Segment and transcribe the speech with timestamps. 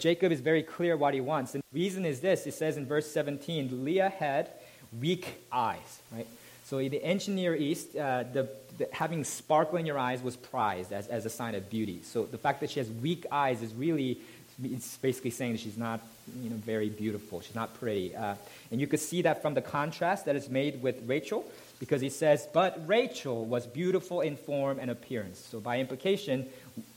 [0.00, 1.54] Jacob is very clear what he wants.
[1.54, 4.50] And the reason is this it says in verse 17 Leah had
[4.98, 6.26] weak eyes, right?
[6.64, 10.36] So in the ancient Near East, uh, the, the, having sparkle in your eyes was
[10.36, 12.00] prized as, as a sign of beauty.
[12.04, 14.20] So the fact that she has weak eyes is really,
[14.62, 16.00] it's basically saying that she's not
[16.40, 17.40] you know, very beautiful.
[17.40, 18.14] She's not pretty.
[18.14, 18.36] Uh,
[18.70, 21.44] and you could see that from the contrast that is made with Rachel,
[21.80, 25.40] because he says, But Rachel was beautiful in form and appearance.
[25.40, 26.46] So by implication,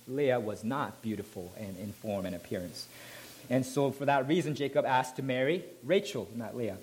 [0.08, 2.88] Leah was not beautiful in, in form and appearance.
[3.50, 6.78] And so for that reason, Jacob asked to marry Rachel, not Leah.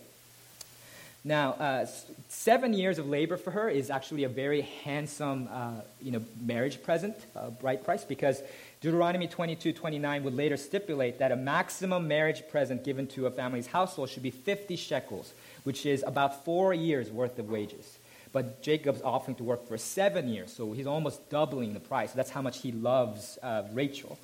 [1.23, 1.87] Now, uh,
[2.29, 6.83] seven years of labor for her is actually a very handsome, uh, you know, marriage
[6.83, 8.43] present, uh, bride price, because
[8.81, 13.67] Deuteronomy 22, 29 would later stipulate that a maximum marriage present given to a family's
[13.67, 15.35] household should be 50 shekels,
[15.65, 17.99] which is about four years' worth of wages.
[18.33, 22.13] But Jacob's offering to work for seven years, so he's almost doubling the price.
[22.13, 24.19] That's how much he loves uh, Rachel.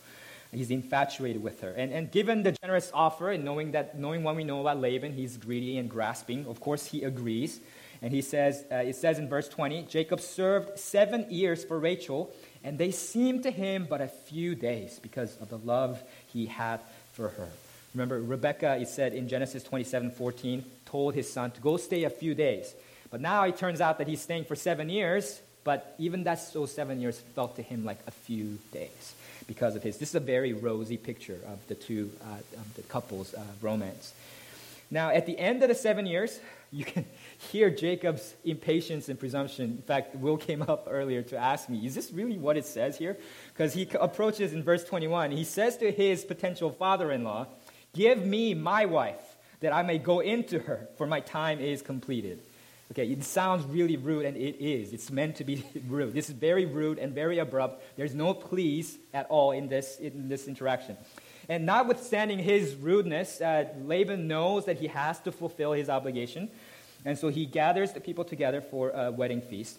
[0.52, 1.70] He's infatuated with her.
[1.70, 5.12] And, and given the generous offer and knowing, that, knowing what we know about Laban,
[5.12, 7.60] he's greedy and grasping, of course he agrees.
[8.00, 12.32] And he says, uh, it says in verse 20, Jacob served seven years for Rachel,
[12.62, 16.80] and they seemed to him but a few days because of the love he had
[17.12, 17.48] for her.
[17.94, 22.10] Remember, Rebecca, it said in Genesis 27 14, told his son to go stay a
[22.10, 22.74] few days.
[23.16, 26.70] But now it turns out that he's staying for seven years, but even that those
[26.70, 29.14] seven years felt to him like a few days
[29.46, 29.96] because of his.
[29.96, 34.12] This is a very rosy picture of the two, uh, of the couple's uh, romance.
[34.90, 36.38] Now, at the end of the seven years,
[36.70, 37.06] you can
[37.50, 39.64] hear Jacob's impatience and presumption.
[39.64, 42.98] In fact, Will came up earlier to ask me, is this really what it says
[42.98, 43.16] here?
[43.54, 45.30] Because he approaches in verse 21.
[45.30, 47.46] He says to his potential father in law,
[47.94, 52.42] Give me my wife, that I may go into her, for my time is completed.
[52.92, 54.92] Okay, it sounds really rude, and it is.
[54.92, 56.12] It's meant to be rude.
[56.12, 57.82] This is very rude and very abrupt.
[57.96, 60.96] There's no please at all in this, in this interaction.
[61.48, 66.48] And notwithstanding his rudeness, uh, Laban knows that he has to fulfill his obligation.
[67.04, 69.78] And so he gathers the people together for a wedding feast.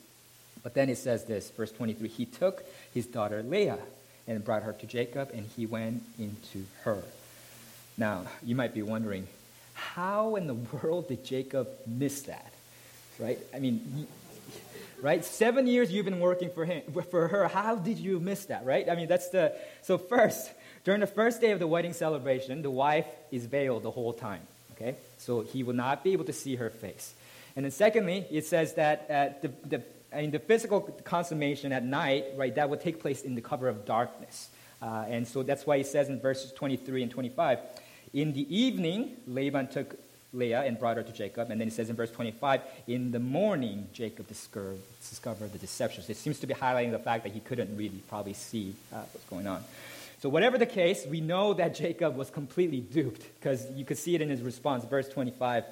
[0.63, 2.63] But then it says this, verse 23 He took
[2.93, 3.79] his daughter Leah
[4.27, 7.03] and brought her to Jacob, and he went into her.
[7.97, 9.27] Now, you might be wondering,
[9.73, 10.53] how in the
[10.83, 12.51] world did Jacob miss that?
[13.19, 13.39] Right?
[13.53, 14.07] I mean,
[15.01, 15.23] right?
[15.23, 17.47] Seven years you've been working for him, for her.
[17.47, 18.89] How did you miss that, right?
[18.89, 19.53] I mean, that's the.
[19.81, 20.51] So first,
[20.83, 24.41] during the first day of the wedding celebration, the wife is veiled the whole time.
[24.73, 27.13] Okay, so he will not be able to see her face.
[27.55, 31.83] And then secondly, it says that uh, the, the I mean, the physical consummation at
[31.83, 34.49] night, right, that would take place in the cover of darkness.
[34.81, 37.59] Uh, and so that's why he says in verses 23 and 25,
[38.13, 39.95] in the evening, Laban took
[40.33, 41.49] Leah and brought her to Jacob.
[41.51, 46.03] And then it says in verse 25, in the morning, Jacob discovered, discovered the deception.
[46.03, 48.97] So it seems to be highlighting the fact that he couldn't really probably see uh,
[49.11, 49.63] what's going on.
[50.19, 54.15] So, whatever the case, we know that Jacob was completely duped because you could see
[54.15, 55.63] it in his response, verse 25.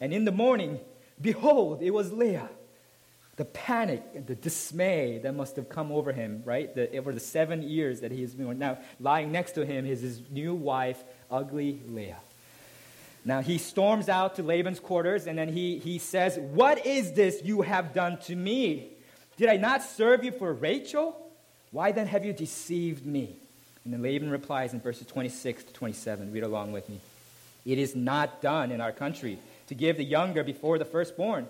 [0.00, 0.78] And in the morning,
[1.20, 2.48] behold, it was Leah.
[3.34, 6.72] The panic the dismay that must have come over him, right?
[6.74, 10.00] The, over the seven years that he has been now lying next to him is
[10.00, 12.18] his new wife, ugly Leah.
[13.24, 17.42] Now he storms out to Laban's quarters and then he, he says, What is this
[17.44, 18.90] you have done to me?
[19.36, 21.16] Did I not serve you for Rachel?
[21.70, 23.36] Why then have you deceived me?
[23.84, 26.32] And then Laban replies in verses 26 to 27.
[26.32, 27.00] Read along with me.
[27.64, 31.46] It is not done in our country to give the younger before the firstborn.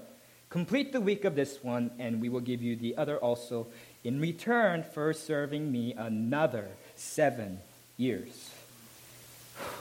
[0.51, 3.67] Complete the week of this one, and we will give you the other also
[4.03, 7.61] in return for serving me another seven
[7.97, 8.58] years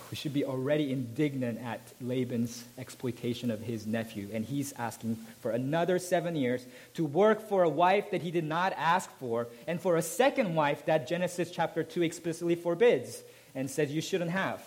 [0.09, 4.29] we should be already indignant at Laban's exploitation of his nephew.
[4.33, 8.45] And he's asking for another seven years to work for a wife that he did
[8.45, 13.21] not ask for, and for a second wife that Genesis chapter 2 explicitly forbids
[13.53, 14.61] and says you shouldn't have.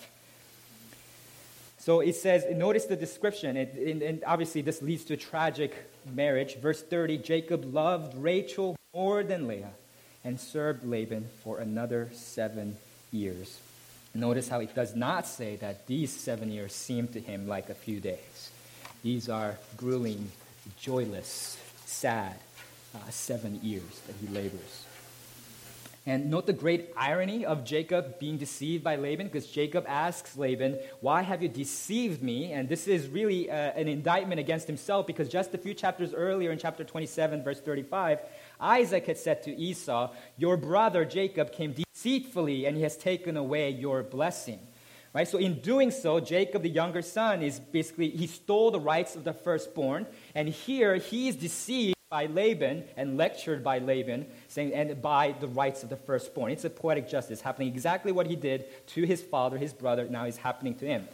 [1.78, 5.74] So it says, notice the description, it, and, and obviously this leads to a tragic
[6.12, 6.56] marriage.
[6.56, 9.70] Verse 30 Jacob loved Rachel more than Leah
[10.22, 12.76] and served Laban for another seven
[13.10, 13.58] years.
[14.14, 17.74] Notice how it does not say that these seven years seem to him like a
[17.74, 18.50] few days.
[19.02, 20.30] These are grueling,
[20.78, 22.36] joyless, sad
[22.94, 24.84] uh, seven years that he labors.
[26.06, 30.78] And note the great irony of Jacob being deceived by Laban, because Jacob asks Laban,
[31.00, 32.52] Why have you deceived me?
[32.52, 36.50] And this is really uh, an indictment against himself, because just a few chapters earlier,
[36.50, 38.18] in chapter 27, verse 35,
[38.58, 43.70] Isaac had said to Esau, Your brother Jacob came deceitfully, and he has taken away
[43.70, 44.58] your blessing.
[45.12, 45.26] Right?
[45.26, 49.24] So in doing so, Jacob, the younger son, is basically he stole the rights of
[49.24, 55.00] the firstborn, and here he is deceived by Laban and lectured by Laban, saying, and
[55.02, 56.52] by the rights of the firstborn.
[56.52, 60.24] It's a poetic justice happening exactly what he did to his father, his brother, now
[60.24, 61.08] is happening to him.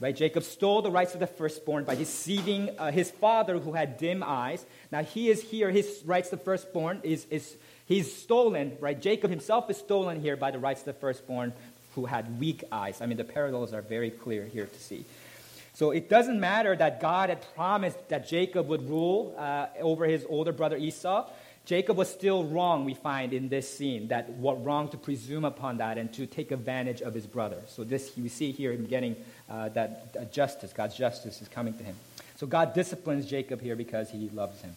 [0.00, 0.16] Right?
[0.16, 4.22] Jacob stole the rights of the firstborn by deceiving uh, his father who had dim
[4.24, 4.64] eyes.
[4.90, 7.56] Now he is here, his rights the firstborn is, is
[7.90, 8.98] he's stolen, right?
[8.98, 11.52] Jacob himself is stolen here by the rights of the firstborn
[11.96, 13.00] who had weak eyes.
[13.00, 15.04] I mean, the parallels are very clear here to see.
[15.74, 20.24] So it doesn't matter that God had promised that Jacob would rule uh, over his
[20.28, 21.28] older brother Esau.
[21.66, 25.78] Jacob was still wrong, we find in this scene, that what wrong to presume upon
[25.78, 27.58] that and to take advantage of his brother.
[27.66, 29.16] So this we see here him getting
[29.48, 31.96] uh, that justice, God's justice is coming to him.
[32.36, 34.76] So God disciplines Jacob here because he loves him.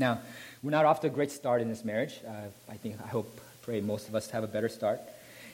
[0.00, 0.18] Now,
[0.62, 2.20] we're not off to a great start in this marriage.
[2.26, 2.30] Uh,
[2.70, 4.98] I think, I hope, pray most of us have a better start.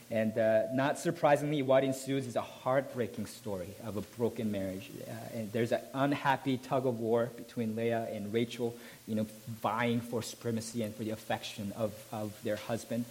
[0.09, 4.89] And uh, not surprisingly, what ensues is a heartbreaking story of a broken marriage.
[5.05, 8.73] Uh, and there's an unhappy tug of war between Leah and Rachel,
[9.09, 9.27] you know,
[9.63, 13.05] vying for supremacy and for the affection of, of their husband.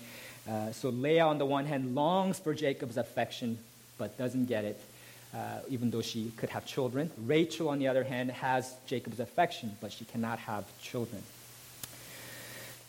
[0.50, 3.58] Uh, so Leah, on the one hand, longs for Jacob's affection,
[3.98, 4.80] but doesn't get it,
[5.36, 7.12] uh, even though she could have children.
[7.18, 11.22] Rachel, on the other hand, has Jacob's affection, but she cannot have children.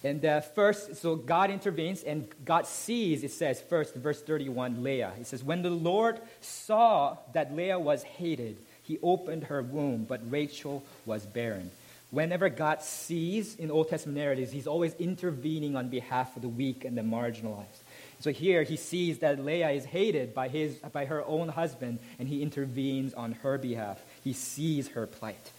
[0.05, 5.13] And uh, first, so God intervenes and God sees, it says first, verse 31, Leah.
[5.21, 10.21] It says, When the Lord saw that Leah was hated, he opened her womb, but
[10.31, 11.73] Rachel was barren.
[12.13, 16.85] Whenever God sees in Old Testament narratives, he's always intervening on behalf of the weak
[16.85, 17.83] and the marginalized.
[18.27, 22.27] So here he sees that Leah is hated by, his, by her own husband, and
[22.27, 24.03] he intervenes on her behalf.
[24.25, 25.53] He sees her plight.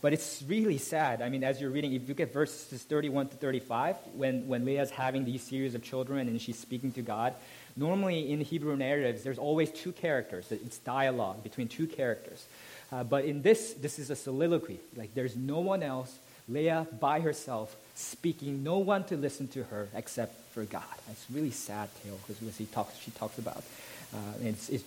[0.00, 1.20] But it's really sad.
[1.20, 4.88] I mean, as you're reading, if you at verses 31 to 35, when, when Leah's
[4.88, 7.34] having these series of children and she's speaking to God,
[7.76, 10.50] normally in Hebrew narratives, there's always two characters.
[10.50, 12.46] It's dialogue between two characters.
[12.90, 14.80] Uh, but in this, this is a soliloquy.
[14.96, 16.18] Like there's no one else,
[16.48, 20.84] Leah by herself, speaking, no one to listen to her except for God.
[21.10, 23.64] It's really sad tale because he talks, she talks about.
[24.14, 24.84] Uh, it's, it's,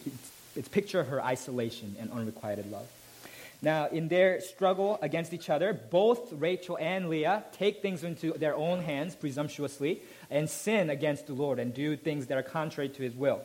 [0.55, 2.87] it's, picture of her isolation and unrequited love.
[3.61, 8.55] Now, in their struggle against each other, both Rachel and Leah take things into their
[8.55, 13.03] own hands presumptuously and sin against the Lord and do things that are contrary to
[13.03, 13.41] his will.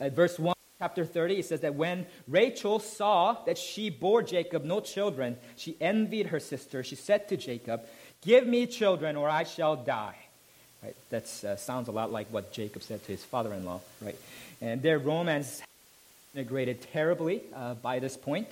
[0.00, 4.64] At verse 1, chapter 30, it says that when Rachel saw that she bore Jacob
[4.64, 6.82] no children, she envied her sister.
[6.82, 7.82] She said to Jacob,
[8.22, 10.16] Give me children or I shall die.
[10.82, 10.96] Right?
[11.10, 13.80] That uh, sounds a lot like what Jacob said to his father in law.
[14.00, 14.16] Right?
[14.60, 15.62] And their romance
[16.34, 18.48] integrated terribly uh, by this point.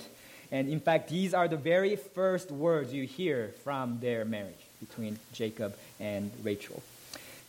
[0.51, 5.17] And in fact, these are the very first words you hear from their marriage between
[5.33, 6.83] Jacob and Rachel.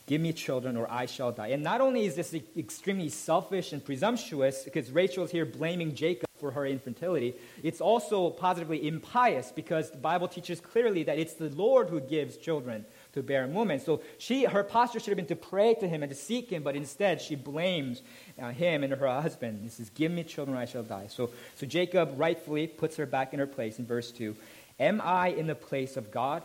[0.07, 1.47] Give me children or I shall die.
[1.47, 6.27] And not only is this extremely selfish and presumptuous, because Rachel is here blaming Jacob
[6.39, 11.49] for her infertility, it's also positively impious because the Bible teaches clearly that it's the
[11.49, 13.79] Lord who gives children to barren woman.
[13.79, 16.63] So she, her posture should have been to pray to him and to seek him,
[16.63, 18.01] but instead she blames
[18.41, 19.59] uh, him and her husband.
[19.63, 21.07] He says, Give me children or I shall die.
[21.09, 24.35] So, so Jacob rightfully puts her back in her place in verse 2.
[24.79, 26.41] Am I in the place of God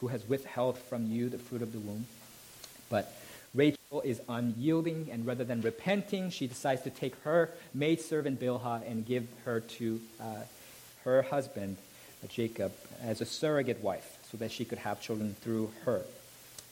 [0.00, 2.06] who has withheld from you the fruit of the womb?
[2.90, 3.12] But
[3.54, 9.06] Rachel is unyielding, and rather than repenting, she decides to take her maidservant Bilhah and
[9.06, 10.24] give her to uh,
[11.04, 11.78] her husband,
[12.28, 16.02] Jacob, as a surrogate wife so that she could have children through her.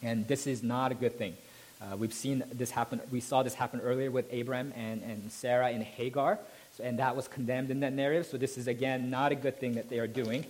[0.02, 1.36] And this is not a good thing.
[1.80, 3.00] Uh, we've seen this happen.
[3.10, 6.38] We saw this happen earlier with Abraham and, and Sarah and Hagar,
[6.76, 8.26] so, and that was condemned in that narrative.
[8.26, 10.44] So this is again not a good thing that they are doing.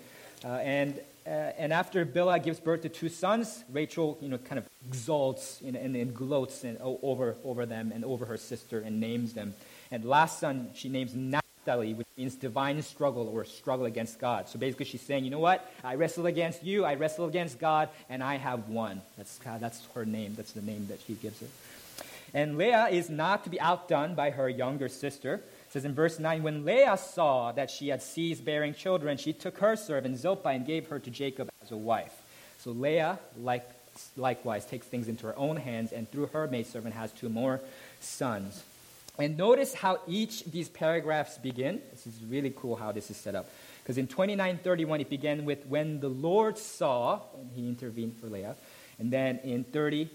[0.44, 4.58] Uh, and uh, and after Bilhah gives birth to two sons, Rachel, you know, kind
[4.58, 8.98] of exalts and, and, and gloats and, over over them and over her sister and
[8.98, 9.54] names them.
[9.90, 11.14] And last son she names
[11.76, 14.48] Which means divine struggle or struggle against God.
[14.48, 15.70] So basically, she's saying, you know what?
[15.84, 19.02] I wrestle against you, I wrestle against God, and I have won.
[19.16, 20.34] That's, that's her name.
[20.36, 21.50] That's the name that she gives it.
[22.34, 25.34] And Leah is not to be outdone by her younger sister.
[25.34, 29.32] It says in verse 9, when Leah saw that she had ceased bearing children, she
[29.32, 32.12] took her servant Zilpah and gave her to Jacob as a wife.
[32.58, 33.68] So Leah, like,
[34.16, 37.60] likewise, takes things into her own hands, and through her maidservant has two more
[38.00, 38.62] sons.
[39.18, 41.82] And notice how each of these paragraphs begin.
[41.90, 43.48] This is really cool how this is set up.
[43.82, 48.54] Because in 29:31 it began with when the Lord saw, and he intervened for Leah.
[48.98, 50.08] And then in 30,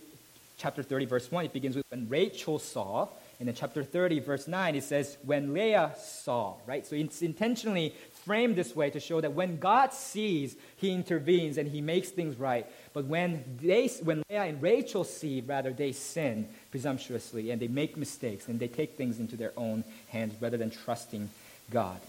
[0.58, 3.10] chapter 30, verse 1, it begins with when Rachel saw.
[3.40, 6.86] And in chapter 30, verse 9, it says, when Leah saw, right?
[6.86, 7.94] So it's intentionally
[8.26, 12.38] framed this way to show that when God sees, he intervenes and he makes things
[12.38, 12.66] right.
[12.94, 17.98] But when, they, when Leah and Rachel see, rather, they sin presumptuously and they make
[17.98, 21.30] mistakes and they take things into their own hands rather than trusting
[21.72, 22.00] God.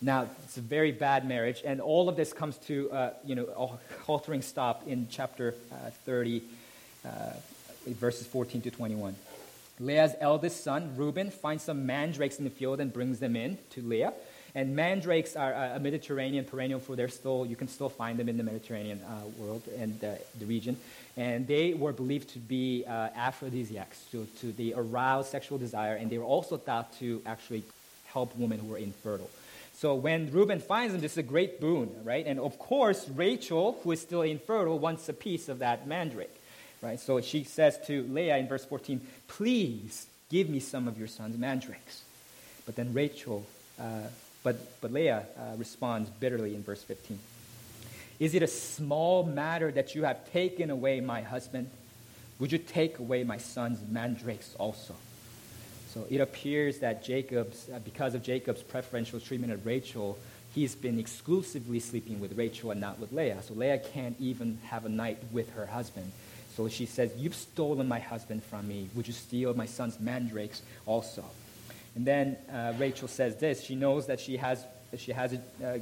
[0.00, 3.46] Now, it's a very bad marriage, and all of this comes to, uh, you know,
[3.46, 6.42] a haltering stop in chapter uh, 30,
[7.04, 7.08] uh,
[7.86, 9.16] verses 14 to 21.
[9.80, 13.82] Leah's eldest son, Reuben, finds some mandrakes in the field and brings them in to
[13.82, 14.12] Leah.
[14.54, 18.36] And mandrakes are a Mediterranean perennial for their still, you can still find them in
[18.36, 20.76] the Mediterranean uh, world and uh, the region.
[21.16, 26.10] And they were believed to be uh, aphrodisiacs, to, to the aroused sexual desire, and
[26.10, 27.62] they were also thought to actually
[28.06, 29.30] help women who were infertile.
[29.74, 32.26] So when Reuben finds them, this is a great boon, right?
[32.26, 36.34] And of course, Rachel, who is still infertile, wants a piece of that mandrake,
[36.82, 36.98] right?
[36.98, 41.38] So she says to Leah in verse 14, Please give me some of your son's
[41.38, 42.02] mandrakes.
[42.66, 43.46] But then Rachel,
[43.78, 44.08] uh,
[44.42, 47.18] but, but Leah uh, responds bitterly in verse 15.
[48.20, 51.70] Is it a small matter that you have taken away my husband?
[52.40, 54.94] Would you take away my son's mandrakes also?
[55.92, 60.18] So it appears that Jacob's, uh, because of Jacob's preferential treatment of Rachel,
[60.54, 63.42] he's been exclusively sleeping with Rachel and not with Leah.
[63.42, 66.10] So Leah can't even have a night with her husband.
[66.56, 68.88] So she says, You've stolen my husband from me.
[68.94, 71.24] Would you steal my son's mandrakes also?
[71.98, 73.60] And then uh, Rachel says this.
[73.60, 74.64] She knows that she has,
[74.96, 75.78] she has a uh,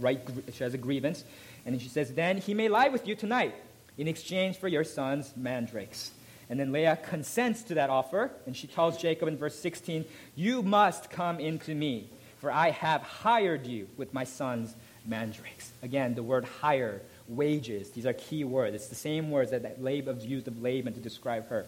[0.00, 0.20] right,
[0.52, 1.22] she has a grievance.
[1.64, 3.54] And she says, Then he may lie with you tonight
[3.96, 6.10] in exchange for your son's mandrakes.
[6.50, 10.60] And then Leah consents to that offer, and she tells Jacob in verse 16, You
[10.64, 14.74] must come into me, for I have hired you with my son's
[15.06, 15.70] mandrakes.
[15.84, 18.74] Again, the word hire, wages, these are key words.
[18.74, 21.64] It's the same words that, that Laban used of Laban to describe her,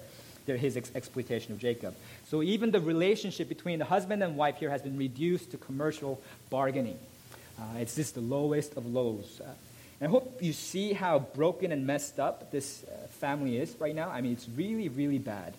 [0.55, 1.95] his ex- exploitation of Jacob.
[2.29, 6.21] So even the relationship between the husband and wife here has been reduced to commercial
[6.51, 6.99] bargaining.
[7.59, 9.41] Uh, it's just the lowest of lows.
[9.41, 9.49] Uh,
[10.01, 13.95] and I hope you see how broken and messed up this uh, family is right
[13.95, 14.11] now.
[14.11, 15.55] I mean, it's really, really bad.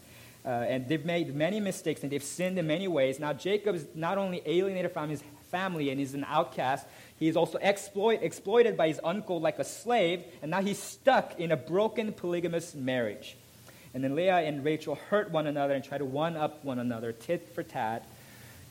[0.46, 3.20] Uh, and they've made many mistakes and they've sinned in many ways.
[3.20, 6.86] Now, Jacob is not only alienated from his family and is an outcast,
[7.20, 11.40] he is also exploit, exploited by his uncle like a slave, and now he's stuck
[11.40, 13.36] in a broken polygamous marriage.
[13.98, 17.14] And then Leah and Rachel hurt one another and try to one up one another,
[17.14, 18.08] tit for tat.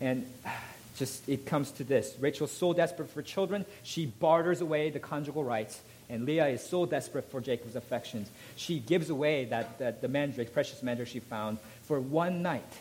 [0.01, 0.25] And
[0.97, 2.15] just it comes to this.
[2.21, 5.81] Rachel's so desperate for children, she barters away the conjugal rights.
[6.09, 8.31] And Leah is so desperate for Jacob's affections.
[8.55, 12.73] She gives away that, that the mandrake, precious mandrake she found, for one night.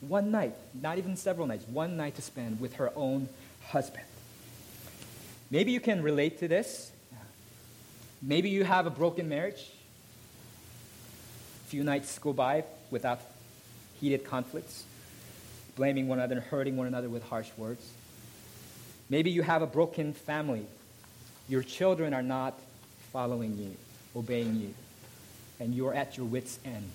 [0.00, 3.28] One night, not even several nights, one night to spend with her own
[3.66, 4.06] husband.
[5.50, 6.90] Maybe you can relate to this.
[8.22, 9.70] Maybe you have a broken marriage.
[11.74, 12.62] Few nights go by
[12.92, 13.20] without
[14.00, 14.84] heated conflicts
[15.74, 17.84] blaming one another and hurting one another with harsh words.
[19.10, 20.66] Maybe you have a broken family.
[21.48, 22.56] Your children are not
[23.12, 23.74] following you,
[24.14, 24.72] obeying you,
[25.58, 26.92] and you're at your wits' end.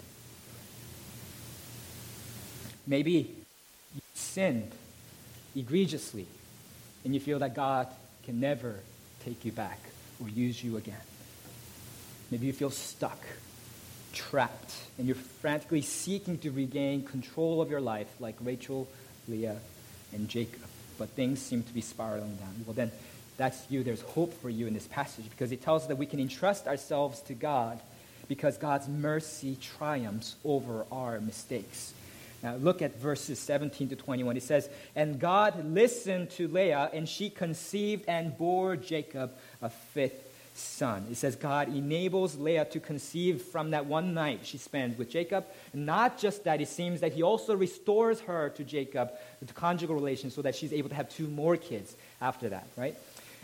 [2.88, 3.36] Maybe
[3.94, 4.72] you sinned
[5.58, 6.26] egregiously,
[7.04, 7.88] and you feel that God
[8.24, 8.76] can never
[9.26, 9.80] take you back
[10.22, 10.96] or use you again.
[12.32, 13.20] Maybe you feel stuck
[14.14, 18.88] trapped and you're frantically seeking to regain control of your life like Rachel,
[19.28, 19.58] Leah,
[20.14, 20.62] and Jacob.
[20.98, 22.64] But things seem to be spiraling down.
[22.66, 22.92] Well, then,
[23.38, 23.84] that's you.
[23.84, 26.68] There's hope for you in this passage because it tells us that we can entrust
[26.68, 27.80] ourselves to God
[28.28, 31.94] because God's mercy triumphs over our mistakes.
[32.44, 34.38] Now, look at verses 17 to 21.
[34.38, 40.29] It says, And God listened to Leah, and she conceived and bore Jacob a fifth
[40.60, 41.08] son.
[41.10, 45.46] It says God enables Leah to conceive from that one night she spends with Jacob.
[45.74, 49.12] Not just that, it seems that he also restores her to Jacob,
[49.42, 52.96] the conjugal relation, so that she's able to have two more kids after that, right?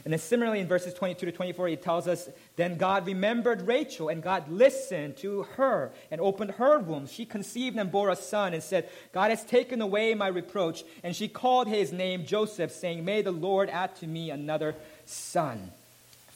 [0.03, 4.09] And then similarly in verses 22 to 24, it tells us, Then God remembered Rachel,
[4.09, 7.07] and God listened to her and opened her womb.
[7.07, 10.83] She conceived and bore a son and said, God has taken away my reproach.
[11.03, 15.71] And she called his name Joseph, saying, May the Lord add to me another son.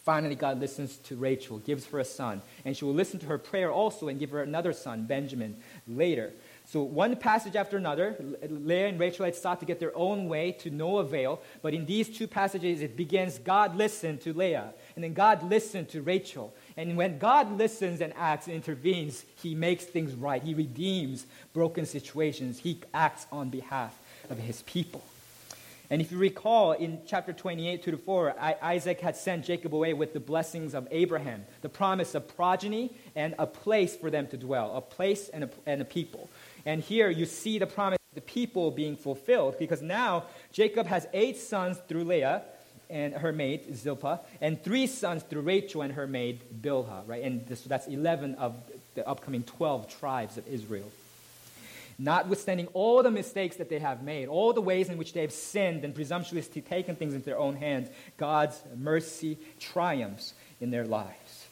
[0.04, 3.38] Finally, God listens to Rachel, gives her a son, and she will listen to her
[3.38, 6.32] prayer also and give her another son, Benjamin, later.
[6.66, 8.16] So, one passage after another,
[8.48, 11.42] Leah and Rachel had sought to get their own way to no avail.
[11.64, 15.90] But in these two passages, it begins God listened to Leah, and then God listened
[15.90, 16.54] to Rachel.
[16.78, 20.44] And when God listens and acts and intervenes, He makes things right.
[20.44, 22.60] He redeems broken situations.
[22.60, 23.98] He acts on behalf
[24.30, 25.04] of His people.
[25.92, 29.94] And if you recall in chapter 28 2 to 4, Isaac had sent Jacob away
[29.94, 34.38] with the blessings of Abraham, the promise of progeny and a place for them to
[34.38, 36.30] dwell, a place and a, and a people.
[36.66, 41.08] And here you see the promise of the people being fulfilled because now Jacob has
[41.12, 42.44] eight sons through Leah
[42.90, 47.22] and her maid Zilpah, and three sons through Rachel and her maid Bilhah, right?
[47.22, 48.56] And this, that's 11 of
[48.96, 50.92] the upcoming 12 tribes of Israel.
[52.00, 55.34] Notwithstanding all the mistakes that they have made, all the ways in which they have
[55.34, 61.48] sinned and presumptuously taken things into their own hands, God's mercy triumphs in their lives.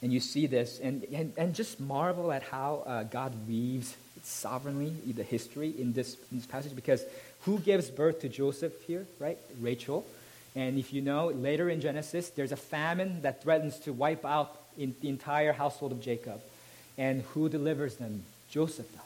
[0.00, 4.94] And you see this, and, and, and just marvel at how uh, God weaves sovereignly
[5.12, 7.04] the history in this, in this passage, because
[7.42, 9.38] who gives birth to Joseph here, right?
[9.60, 10.06] Rachel.
[10.54, 14.56] And if you know, later in Genesis, there's a famine that threatens to wipe out
[14.76, 16.40] in the entire household of Jacob.
[16.98, 18.24] And who delivers them?
[18.52, 19.00] Joseph does.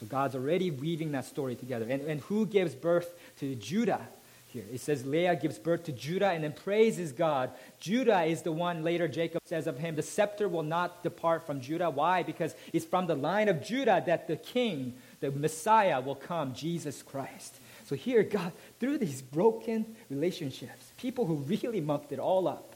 [0.00, 1.86] So God's already weaving that story together.
[1.88, 4.00] And, and who gives birth to Judah
[4.48, 4.64] here?
[4.72, 7.50] It says Leah gives birth to Judah and then praises God.
[7.78, 11.60] Judah is the one later Jacob says of him, the scepter will not depart from
[11.60, 11.90] Judah.
[11.90, 12.22] Why?
[12.22, 17.02] Because it's from the line of Judah that the king, the Messiah, will come, Jesus
[17.02, 17.54] Christ.
[17.86, 22.74] So here, God, through these broken relationships, people who really mucked it all up,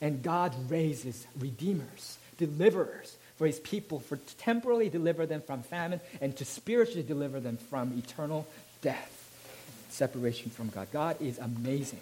[0.00, 6.00] and God raises redeemers, deliverers for his people, for to temporarily deliver them from famine
[6.20, 8.46] and to spiritually deliver them from eternal
[8.80, 10.88] death, separation from God.
[10.92, 12.00] God is amazing.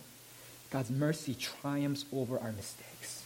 [0.70, 3.24] God's mercy triumphs over our mistakes.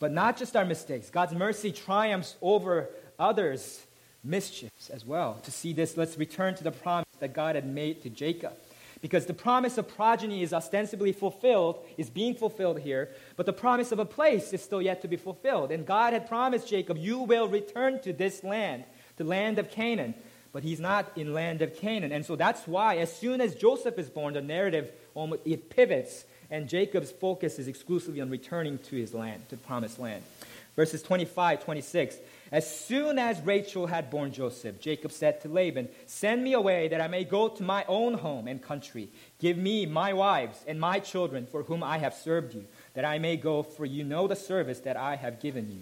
[0.00, 2.88] But not just our mistakes, God's mercy triumphs over
[3.18, 3.82] others'
[4.22, 5.38] mischiefs as well.
[5.44, 8.54] To see this, let's return to the promise that God had made to Jacob
[9.04, 13.92] because the promise of progeny is ostensibly fulfilled, is being fulfilled here, but the promise
[13.92, 15.70] of a place is still yet to be fulfilled.
[15.70, 18.84] And God had promised Jacob, You will return to this land,
[19.18, 20.14] the land of Canaan.
[20.52, 22.12] But he's not in land of Canaan.
[22.12, 24.90] And so that's why, as soon as Joseph is born, the narrative
[25.44, 29.98] it pivots, and Jacob's focus is exclusively on returning to his land, to the promised
[29.98, 30.22] land.
[30.76, 32.16] Verses 25, 26.
[32.54, 37.00] As soon as Rachel had borne Joseph, Jacob said to Laban, Send me away that
[37.00, 39.08] I may go to my own home and country.
[39.40, 43.18] Give me my wives and my children for whom I have served you, that I
[43.18, 45.80] may go, for you know the service that I have given you.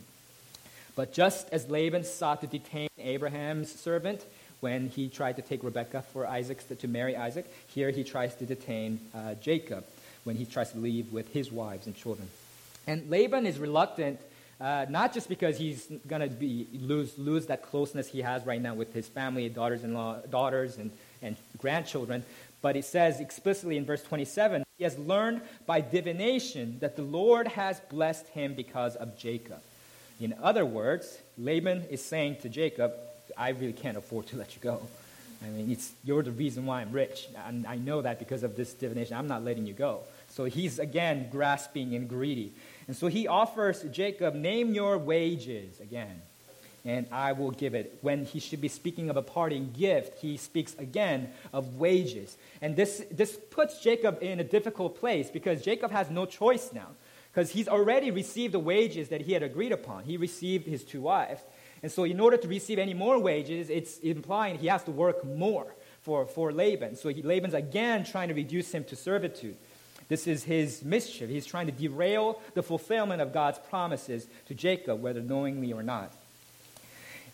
[0.97, 4.25] But just as Laban sought to detain Abraham's servant
[4.61, 8.47] when he tried to take Rebekah for Isaac to marry Isaac, here he tries to
[8.47, 9.85] detain uh, Jacob
[10.25, 12.31] when he tries to leave with his wives and children.
[12.87, 14.21] And Laban is reluctant
[14.63, 18.63] uh, not just because he's going to be lose, lose that closeness he has right
[18.63, 22.25] now with his family, daughters-in-law, daughters and, and grandchildren,
[22.61, 27.49] but it says explicitly in verse 27, he has learned by divination that the Lord
[27.49, 29.61] has blessed him because of Jacob.
[30.21, 32.93] In other words, Laban is saying to Jacob,
[33.37, 34.81] I really can't afford to let you go.
[35.45, 37.27] I mean, it's, you're the reason why I'm rich.
[37.49, 39.17] And I know that because of this divination.
[39.17, 40.03] I'm not letting you go.
[40.29, 42.53] So he's again grasping and greedy.
[42.93, 46.21] And so he offers Jacob, Name your wages again,
[46.85, 47.97] and I will give it.
[48.03, 52.37] When he should be speaking of a parting gift, he speaks again of wages.
[52.61, 56.89] And this, this puts Jacob in a difficult place because Jacob has no choice now.
[57.33, 60.05] Because he's already received the wages that he had agreed upon.
[60.05, 61.41] He received his two wives.
[61.83, 65.25] And so, in order to receive any more wages, it's implying he has to work
[65.25, 66.97] more for, for Laban.
[66.97, 69.57] So, he, Laban's again trying to reduce him to servitude.
[70.13, 71.31] This is his mischief.
[71.31, 76.13] He's trying to derail the fulfillment of God's promises to Jacob, whether knowingly or not.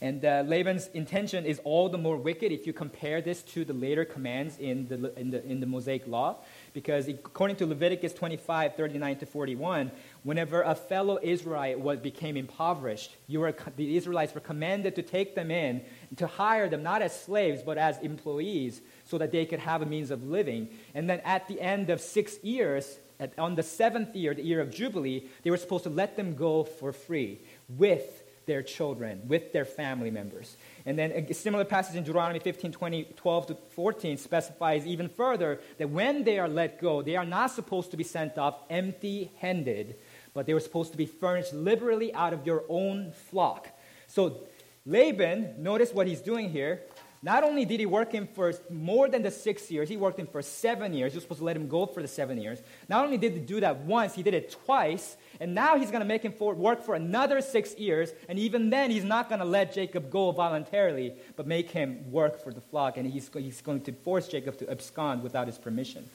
[0.01, 3.73] And uh, Laban's intention is all the more wicked if you compare this to the
[3.73, 6.37] later commands in the, in the, in the Mosaic Law.
[6.73, 9.91] Because according to Leviticus 25, 39 to 41,
[10.23, 15.51] whenever a fellow Israelite was, became impoverished, were, the Israelites were commanded to take them
[15.51, 15.83] in,
[16.17, 19.87] to hire them not as slaves, but as employees so that they could have a
[19.87, 20.69] means of living.
[20.95, 24.61] And then at the end of six years, at, on the seventh year, the year
[24.61, 29.53] of Jubilee, they were supposed to let them go for free with their children, with
[29.53, 30.57] their family members.
[30.89, 35.61] And then a similar passage in Deuteronomy 15, 20, 12 to 14 specifies even further
[35.77, 39.31] that when they are let go, they are not supposed to be sent off empty
[39.37, 39.97] handed,
[40.33, 43.69] but they were supposed to be furnished liberally out of your own flock.
[44.07, 44.49] So
[44.87, 46.81] Laban, notice what he's doing here.
[47.21, 50.29] Not only did he work him for more than the six years, he worked him
[50.29, 51.13] for seven years.
[51.13, 52.61] You're supposed to let him go for the seven years.
[52.89, 55.17] Not only did he do that once, he did it twice.
[55.41, 58.13] And now he's going to make him for, work for another six years.
[58.29, 62.43] And even then, he's not going to let Jacob go voluntarily, but make him work
[62.43, 62.97] for the flock.
[62.97, 66.09] And he's, he's going to force Jacob to abscond without his permission.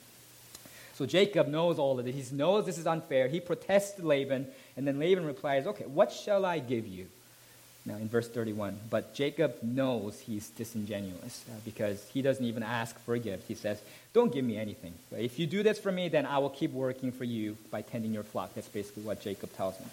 [0.94, 2.30] So Jacob knows all of this.
[2.30, 3.28] He knows this is unfair.
[3.28, 4.48] He protests to Laban.
[4.78, 7.08] And then Laban replies, Okay, what shall I give you?
[7.86, 12.98] Now, in verse 31, but Jacob knows he's disingenuous uh, because he doesn't even ask
[13.00, 13.46] for a gift.
[13.50, 13.82] He says,
[14.14, 14.94] Don't give me anything.
[15.12, 17.82] But if you do this for me, then I will keep working for you by
[17.82, 18.56] tending your flock.
[18.56, 19.90] That's basically what Jacob tells him.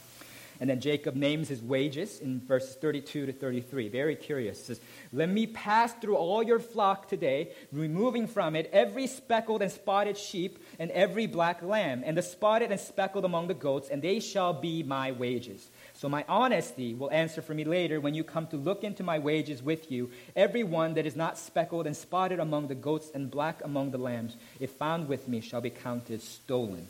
[0.60, 3.88] And then Jacob names his wages in verses 32 to 33.
[3.88, 4.62] Very curious.
[4.66, 4.78] Says,
[5.12, 10.16] Let me pass through all your flock today, removing from it every speckled and spotted
[10.16, 14.20] sheep and every black lamb, and the spotted and speckled among the goats, and they
[14.20, 15.66] shall be my wages.
[16.00, 19.18] So my honesty will answer for me later when you come to look into my
[19.18, 20.10] wages with you.
[20.34, 23.98] Every one that is not speckled and spotted among the goats and black among the
[23.98, 26.88] lambs, if found with me, shall be counted stolen.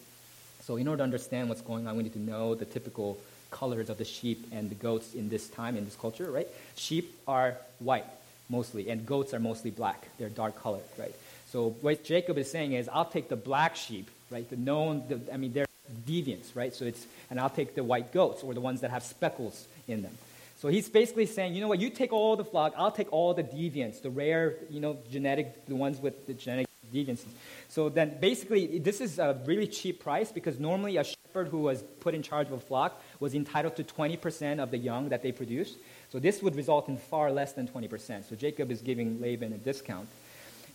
[0.62, 3.18] So in order to understand what's going on, we need to know the typical
[3.50, 6.46] colors of the sheep and the goats in this time, in this culture, right?
[6.76, 8.06] Sheep are white
[8.48, 10.06] mostly, and goats are mostly black.
[10.18, 11.16] They're dark colored, right?
[11.50, 14.48] So what Jacob is saying is, I'll take the black sheep, right?
[14.48, 15.66] The known, the, I mean, they're
[16.06, 16.74] deviants, right?
[16.74, 20.02] So it's, and I'll take the white goats or the ones that have speckles in
[20.02, 20.16] them.
[20.58, 23.32] So he's basically saying, you know what, you take all the flock, I'll take all
[23.32, 27.28] the deviants, the rare, you know, genetic, the ones with the genetic deviances.
[27.68, 31.82] So then basically, this is a really cheap price because normally a shepherd who was
[32.00, 35.32] put in charge of a flock was entitled to 20% of the young that they
[35.32, 35.78] produced.
[36.10, 38.28] So this would result in far less than 20%.
[38.28, 40.08] So Jacob is giving Laban a discount.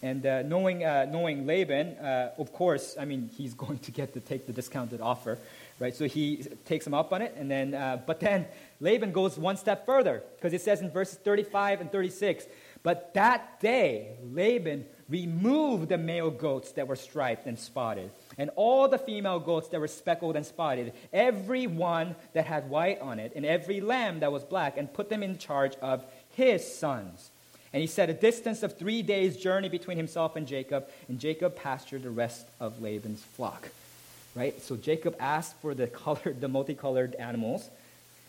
[0.01, 4.13] And uh, knowing, uh, knowing Laban, uh, of course, I mean, he's going to get
[4.13, 5.37] to take the discounted offer,
[5.79, 5.95] right?
[5.95, 7.33] So he takes him up on it.
[7.37, 8.45] And then, uh, but then
[8.79, 12.45] Laban goes one step further because it says in verses 35 and 36,
[12.85, 18.87] but that day Laban removed the male goats that were striped and spotted, and all
[18.87, 23.33] the female goats that were speckled and spotted, every one that had white on it,
[23.35, 27.31] and every lamb that was black, and put them in charge of his sons.
[27.75, 31.57] And he set a distance of three days' journey between himself and Jacob, and Jacob
[31.57, 33.67] pastured the rest of Laban's flock.
[34.33, 34.61] Right?
[34.61, 37.69] So Jacob asked for the colored, the multicolored animals,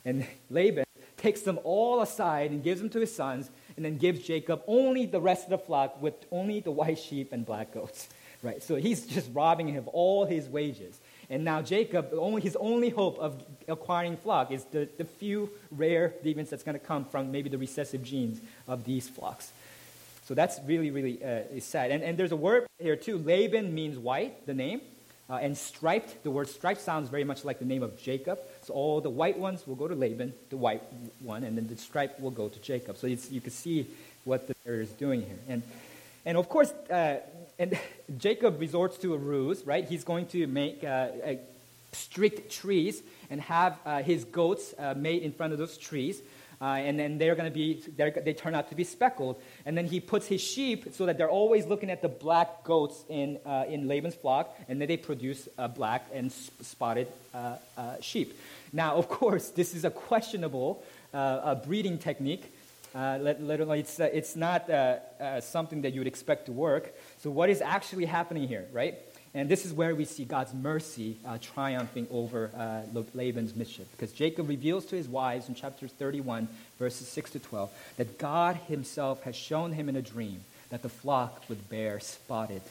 [0.05, 0.85] and Laban
[1.17, 5.07] takes them all aside and gives them to his sons, and then gives Jacob only
[5.07, 8.09] the rest of the flock with only the white sheep and black goats.
[8.43, 8.61] Right?
[8.61, 10.99] So he's just robbing him of all his wages.
[11.29, 16.15] And now Jacob, only, his only hope of acquiring flock is the, the few rare
[16.25, 19.51] deviants that's going to come from maybe the recessive genes of these flocks.
[20.25, 21.91] So that's really, really uh, sad.
[21.91, 23.19] And, and there's a word here too.
[23.19, 24.81] Laban means white, the name.
[25.29, 28.39] Uh, and striped, the word striped sounds very much like the name of Jacob.
[28.62, 30.83] So all the white ones will go to Laban, the white
[31.21, 32.97] one, and then the striped will go to Jacob.
[32.97, 33.89] So you can see
[34.25, 35.39] what the narrator is doing here.
[35.49, 35.62] And,
[36.25, 37.17] and of course, uh,
[37.59, 37.79] and
[38.19, 39.85] Jacob resorts to a ruse, right?
[39.85, 41.09] He's going to make uh,
[41.92, 46.21] strict trees and have uh, his goats uh, made in front of those trees.
[46.59, 49.37] Uh, and then they're going to be, they turn out to be speckled.
[49.66, 53.05] And then he puts his sheep so that they're always looking at the black goats
[53.11, 58.38] in, uh, in Laban's flock, and then they produce black and spotted uh, uh, sheep.
[58.73, 62.51] Now, of course, this is a questionable uh, breeding technique.
[63.21, 64.71] Literally, it's, it's not
[65.41, 66.95] something that you would expect to work.
[67.19, 68.97] So, what is actually happening here, right?
[69.37, 73.87] And this is where we see God's mercy uh, triumphing over uh, Laban's mischief.
[73.93, 78.57] Because Jacob reveals to his wives in chapter 31, verses 6 to 12, that God
[78.67, 82.63] himself has shown him in a dream that the flock would bear spotted,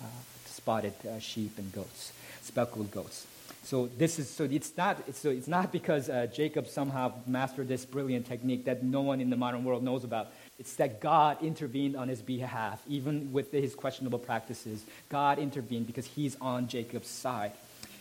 [0.00, 0.06] uh,
[0.46, 3.26] spotted uh, sheep and goats, speckled goats.
[3.64, 7.84] So this is so it's not so it's not because uh, Jacob somehow mastered this
[7.84, 10.28] brilliant technique that no one in the modern world knows about.
[10.58, 14.84] It's that God intervened on his behalf, even with his questionable practices.
[15.08, 17.52] God intervened because he's on Jacob's side.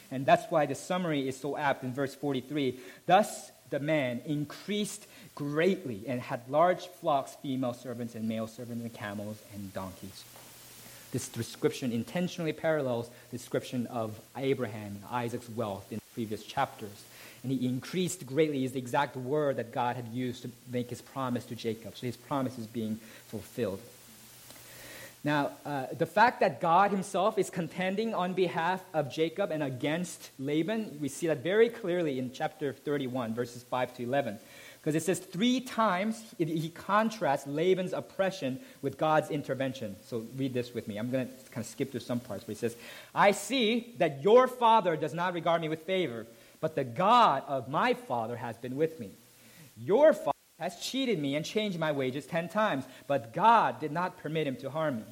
[0.09, 2.79] And that's why the summary is so apt in verse 43.
[3.05, 8.93] Thus the man increased greatly and had large flocks, female servants and male servants, and
[8.93, 10.23] camels and donkeys.
[11.11, 17.03] This description intentionally parallels the description of Abraham and Isaac's wealth in previous chapters
[17.43, 21.01] and he increased greatly is the exact word that God had used to make his
[21.01, 21.97] promise to Jacob.
[21.97, 23.79] So his promise is being fulfilled.
[25.23, 30.31] Now, uh, the fact that God himself is contending on behalf of Jacob and against
[30.39, 34.39] Laban, we see that very clearly in chapter 31, verses 5 to 11.
[34.81, 39.95] Because it says three times he contrasts Laban's oppression with God's intervention.
[40.03, 40.97] So read this with me.
[40.97, 42.75] I'm going to kind of skip through some parts, but he says,
[43.13, 46.25] I see that your father does not regard me with favor
[46.61, 49.09] but the God of my father has been with me.
[49.75, 54.17] Your father has cheated me and changed my wages ten times, but God did not
[54.17, 55.03] permit him to harm me.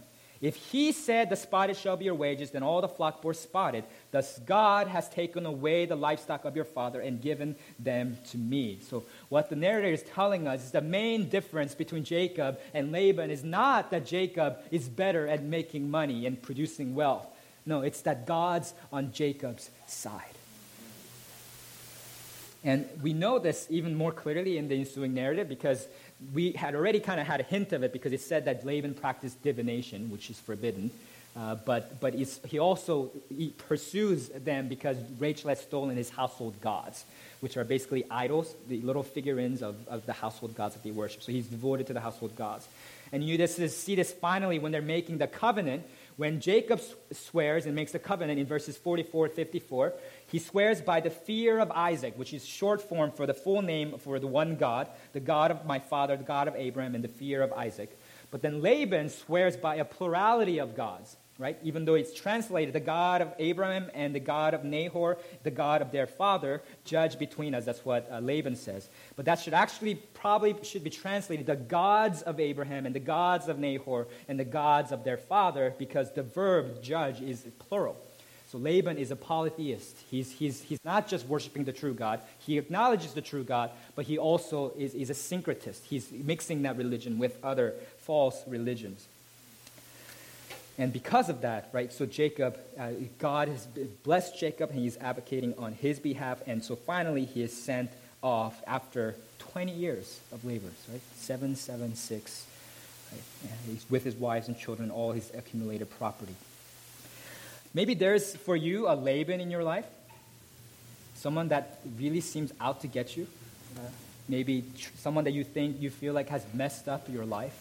[0.41, 3.83] If he said, The spotted shall be your wages, then all the flock bore spotted.
[4.11, 8.79] Thus God has taken away the livestock of your father and given them to me.
[8.81, 13.31] So, what the narrator is telling us is the main difference between Jacob and Laban
[13.31, 17.27] is not that Jacob is better at making money and producing wealth.
[17.65, 20.38] No, it's that God's on Jacob's side.
[22.63, 25.87] And we know this even more clearly in the ensuing narrative because
[26.33, 28.93] we had already kind of had a hint of it because it said that Laban
[28.93, 30.91] practiced divination, which is forbidden.
[31.37, 37.05] Uh, but but he also he pursues them because Rachel has stolen his household gods,
[37.39, 41.21] which are basically idols, the little figurines of, of the household gods that they worship.
[41.21, 42.67] So he's devoted to the household gods.
[43.11, 45.83] And you just see this finally when they're making the covenant.
[46.17, 46.81] When Jacob
[47.13, 49.93] swears and makes the covenant in verses 44 54,
[50.31, 53.97] he swears by the fear of Isaac, which is short form for the full name
[53.97, 57.09] for the one God, the God of my father, the God of Abraham, and the
[57.09, 57.97] fear of Isaac.
[58.31, 61.57] But then Laban swears by a plurality of gods right?
[61.63, 65.81] Even though it's translated, the God of Abraham and the God of Nahor, the God
[65.81, 67.63] of their father, judge between us.
[67.63, 68.89] That's what uh, Laban says.
[69.15, 73.47] But that should actually probably should be translated the gods of Abraham and the gods
[73.47, 77.95] of Nahor and the gods of their father, because the verb judge is plural.
[78.51, 79.95] So Laban is a polytheist.
[80.09, 82.19] He's, he's, he's not just worshiping the true God.
[82.39, 85.83] He acknowledges the true God, but he also is, is a syncretist.
[85.83, 89.07] He's mixing that religion with other false religions.
[90.79, 93.67] And because of that, right, so Jacob, uh, God has
[94.03, 96.41] blessed Jacob and he's advocating on his behalf.
[96.47, 97.91] And so finally he is sent
[98.23, 101.01] off after 20 years of labors, right?
[101.17, 102.47] 776.
[103.11, 103.21] Right?
[103.67, 106.33] He's with his wives and children, all his accumulated property.
[107.73, 109.85] Maybe there's for you a Laban in your life,
[111.15, 113.27] someone that really seems out to get you.
[114.27, 117.57] Maybe tr- someone that you think you feel like has messed up your life.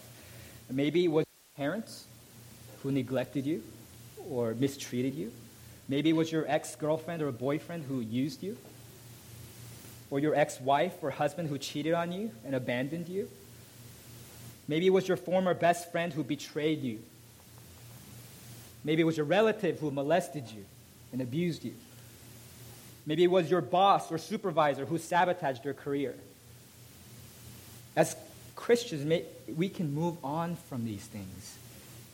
[0.71, 1.25] Maybe it was
[1.57, 2.07] parents
[2.83, 3.63] who neglected you
[4.31, 5.33] or mistreated you.
[5.89, 8.59] Maybe it was your ex girlfriend or boyfriend who used you,
[10.11, 13.29] or your ex wife or husband who cheated on you and abandoned you.
[14.69, 17.01] Maybe it was your former best friend who betrayed you.
[18.89, 20.65] Maybe it was your relative who molested you
[21.13, 21.75] and abused you.
[23.05, 26.15] Maybe it was your boss or supervisor who sabotaged your career.
[27.95, 28.17] As
[28.57, 31.59] Christians, we can move on from these things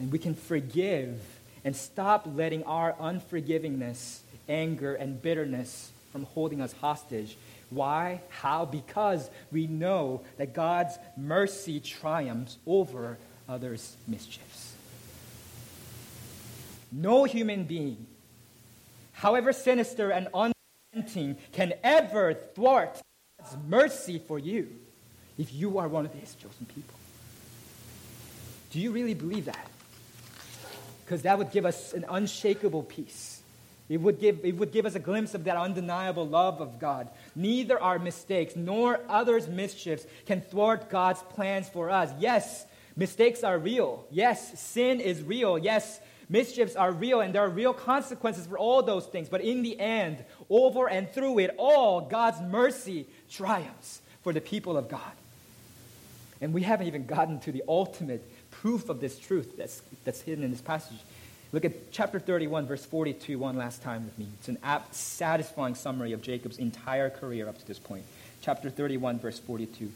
[0.01, 1.23] and we can forgive
[1.65, 7.37] and stop letting our unforgivingness, anger, and bitterness from holding us hostage.
[7.71, 8.21] Why?
[8.31, 8.65] How?
[8.65, 13.17] Because we know that God's mercy triumphs over
[13.49, 14.54] others' mischiefs.
[16.97, 18.07] No human being,
[19.13, 23.01] however sinister and unrelenting, can ever thwart
[23.41, 24.69] God's mercy for you
[25.37, 26.95] if you are one of His chosen people.
[28.71, 29.69] Do you really believe that?
[31.05, 33.43] because that would give us an unshakable peace.
[33.89, 37.09] It would, give, it would give us a glimpse of that undeniable love of God.
[37.37, 42.11] Neither our mistakes nor others' mischiefs can thwart God's plans for us.
[42.19, 42.65] Yes,
[42.97, 44.07] mistakes are real.
[44.11, 45.59] Yes, sin is real.
[45.59, 49.29] Yes, mischiefs are real, and there are real consequences for all those things.
[49.29, 54.77] But in the end, over and through it all, God's mercy triumphs for the people
[54.77, 55.01] of God.
[56.41, 60.45] And we haven't even gotten to the ultimate proof of this truth that's, that's hidden
[60.45, 60.99] in this passage.
[61.53, 64.27] Look at chapter 31, verse 42, one last time with me.
[64.41, 68.05] It's an apt, satisfying summary of Jacob's entire career up to this point.
[68.43, 69.91] Chapter 31, verse 42.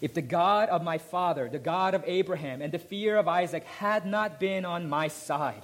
[0.00, 3.64] If the God of my father, the God of Abraham, and the fear of Isaac
[3.64, 5.62] had not been on my side,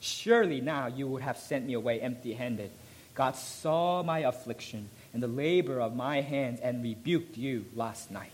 [0.00, 2.70] surely now you would have sent me away empty handed.
[3.14, 8.30] God saw my affliction and the labor of my hands and rebuked you last night.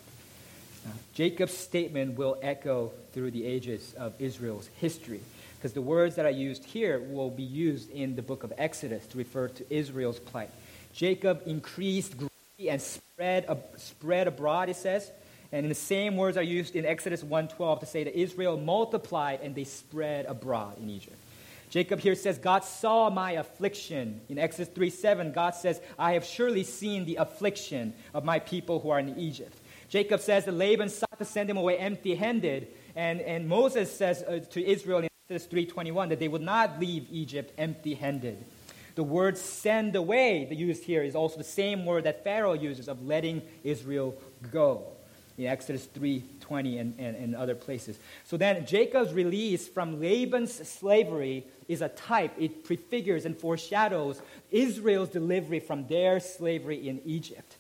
[0.84, 5.20] Now, Jacob's statement will echo through the ages of Israel's history,
[5.56, 9.06] because the words that I used here will be used in the book of Exodus
[9.06, 10.50] to refer to Israel's plight.
[10.94, 15.10] Jacob increased greatly and spread, spread abroad, it says.
[15.54, 19.54] And the same words are used in Exodus 1.12 to say that Israel multiplied and
[19.54, 21.16] they spread abroad in Egypt.
[21.70, 24.20] Jacob here says, God saw my affliction.
[24.28, 28.90] In Exodus 3.7, God says, I have surely seen the affliction of my people who
[28.90, 29.56] are in Egypt.
[29.88, 32.66] Jacob says that Laban sought to send him away empty handed.
[32.96, 37.06] And, and Moses says uh, to Israel in Exodus 3.21 that they would not leave
[37.12, 38.44] Egypt empty handed.
[38.96, 42.88] The word send away that used here is also the same word that Pharaoh uses
[42.88, 44.16] of letting Israel
[44.50, 44.93] go
[45.36, 47.98] in Exodus 3.20 and, and, and other places.
[48.24, 52.34] So then Jacob's release from Laban's slavery is a type.
[52.38, 54.20] It prefigures and foreshadows
[54.50, 57.56] Israel's delivery from their slavery in Egypt.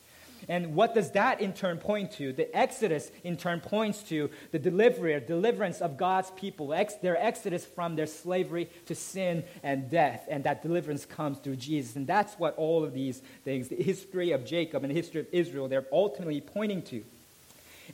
[0.48, 2.32] And what does that in turn point to?
[2.32, 7.64] The Exodus in turn points to the delivery deliverance of God's people, ex- their exodus
[7.64, 10.26] from their slavery to sin and death.
[10.28, 11.96] And that deliverance comes through Jesus.
[11.96, 15.26] And that's what all of these things, the history of Jacob and the history of
[15.32, 17.04] Israel, they're ultimately pointing to.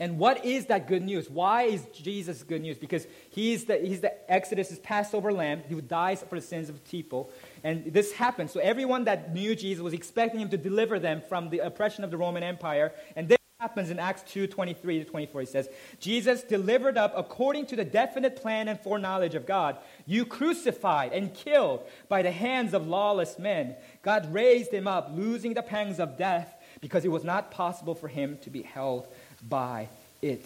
[0.01, 1.29] And what is that good news?
[1.29, 2.79] Why is Jesus good news?
[2.79, 7.31] Because he's the, he's the Exodus' Passover lamb who dies for the sins of people.
[7.63, 8.51] And this happened.
[8.51, 12.11] So everyone that knew Jesus was expecting him to deliver them from the oppression of
[12.11, 12.95] the Roman Empire.
[13.15, 15.41] And this happens in Acts 2 23 to 24.
[15.43, 20.25] He says, Jesus delivered up according to the definite plan and foreknowledge of God, you
[20.25, 23.77] crucified and killed by the hands of lawless men.
[24.03, 28.09] God raised him up, losing the pangs of death, because it was not possible for
[28.09, 29.09] him to be held
[29.49, 29.89] by
[30.23, 30.45] it.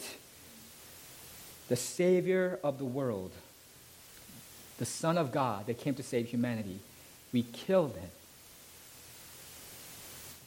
[1.68, 3.30] the Savior of the world,
[4.78, 6.78] the Son of God that came to save humanity,
[7.32, 8.10] we killed him.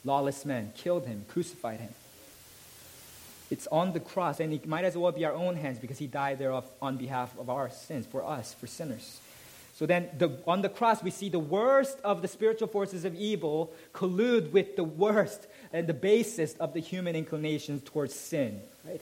[0.04, 1.92] Lawless men killed him, crucified him.
[3.50, 6.06] It's on the cross, and it might as well be our own hands because he
[6.06, 9.20] died there on behalf of our sins, for us, for sinners.
[9.78, 13.14] So then, the, on the cross, we see the worst of the spiritual forces of
[13.14, 18.60] evil collude with the worst and the basest of the human inclinations towards sin.
[18.84, 19.00] Right?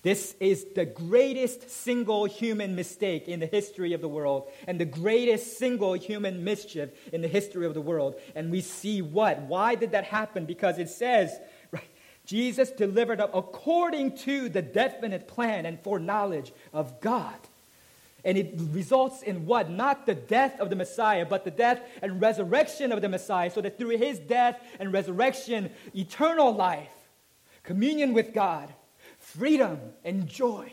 [0.00, 4.86] This is the greatest single human mistake in the history of the world and the
[4.86, 8.14] greatest single human mischief in the history of the world.
[8.34, 9.42] And we see what?
[9.42, 10.46] Why did that happen?
[10.46, 11.38] Because it says,
[11.70, 11.84] right,
[12.24, 17.36] Jesus delivered up according to the definite plan and foreknowledge of God.
[18.28, 19.70] And it results in what?
[19.70, 23.62] Not the death of the Messiah, but the death and resurrection of the Messiah, so
[23.62, 26.92] that through his death and resurrection, eternal life,
[27.62, 28.68] communion with God,
[29.18, 30.70] freedom and joy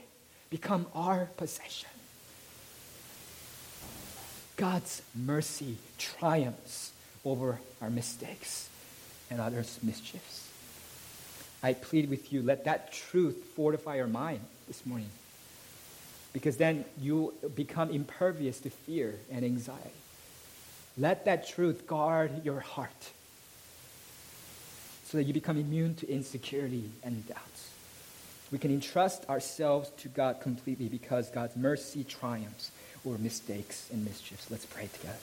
[0.50, 1.88] become our possession.
[4.58, 6.92] God's mercy triumphs
[7.24, 8.68] over our mistakes
[9.32, 10.50] and others' mischiefs.
[11.64, 15.10] I plead with you, let that truth fortify your mind this morning.
[16.36, 19.90] Because then you become impervious to fear and anxiety.
[20.98, 22.92] Let that truth guard your heart
[25.06, 27.70] so that you become immune to insecurity and doubts.
[28.52, 32.70] We can entrust ourselves to God completely because God's mercy triumphs
[33.06, 34.52] over mistakes and mischiefs.
[34.52, 35.18] Let's pray together.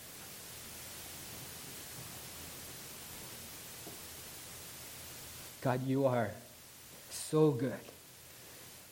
[5.60, 6.30] God, you are
[7.10, 7.74] so good.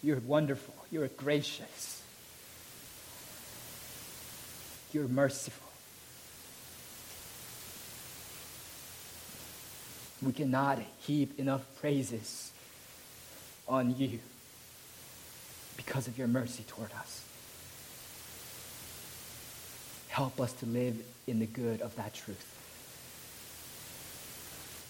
[0.02, 0.74] You're wonderful.
[0.90, 1.99] You're gracious.
[4.92, 5.68] You're merciful.
[10.22, 12.52] We cannot heap enough praises
[13.68, 14.18] on you
[15.76, 17.24] because of your mercy toward us.
[20.08, 22.44] Help us to live in the good of that truth.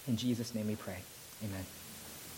[0.07, 0.97] In Jesus' name we pray.
[1.43, 1.65] Amen.